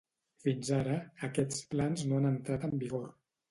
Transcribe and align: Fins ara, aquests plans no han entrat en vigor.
Fins 0.45 0.71
ara, 0.77 0.95
aquests 1.29 1.61
plans 1.75 2.07
no 2.09 2.19
han 2.19 2.29
entrat 2.33 2.69
en 2.71 2.77
vigor. 2.87 3.09